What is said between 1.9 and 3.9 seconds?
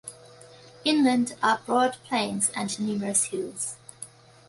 plains and numerous hills.